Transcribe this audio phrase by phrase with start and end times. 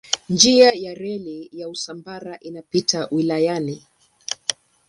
[0.29, 3.83] Njia ya reli ya Usambara inapita wilayani.